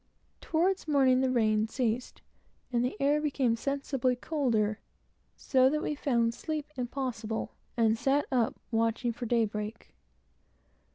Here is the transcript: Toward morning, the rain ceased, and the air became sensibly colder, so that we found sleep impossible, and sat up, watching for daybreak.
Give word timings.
Toward 0.41 0.87
morning, 0.87 1.21
the 1.21 1.29
rain 1.29 1.67
ceased, 1.67 2.23
and 2.73 2.83
the 2.83 2.99
air 2.99 3.21
became 3.21 3.55
sensibly 3.55 4.15
colder, 4.15 4.79
so 5.35 5.69
that 5.69 5.83
we 5.83 5.93
found 5.93 6.33
sleep 6.33 6.65
impossible, 6.75 7.51
and 7.77 7.95
sat 7.95 8.25
up, 8.31 8.55
watching 8.71 9.13
for 9.13 9.27
daybreak. 9.27 9.93